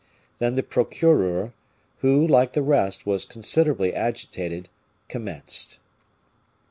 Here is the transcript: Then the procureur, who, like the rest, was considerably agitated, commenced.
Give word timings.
Then 0.39 0.55
the 0.55 0.63
procureur, 0.63 1.53
who, 1.99 2.25
like 2.25 2.53
the 2.53 2.63
rest, 2.63 3.05
was 3.05 3.23
considerably 3.23 3.93
agitated, 3.93 4.67
commenced. 5.07 5.79